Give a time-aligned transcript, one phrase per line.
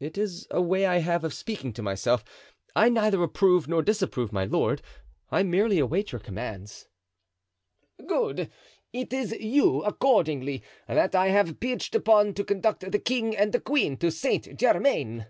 [0.00, 2.24] "It is a way I have of speaking to myself.
[2.74, 4.82] I neither approve nor disapprove, my lord;
[5.30, 6.88] I merely await your commands."
[8.04, 8.50] "Good;
[8.92, 13.60] it is you, accordingly, that I have pitched upon to conduct the king and the
[13.60, 15.28] queen to Saint Germain."